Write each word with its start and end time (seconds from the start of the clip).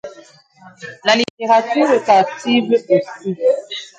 La 1.05 1.15
littérature 1.15 1.87
le 1.91 2.03
captive 2.03 2.71
aussi. 2.73 3.37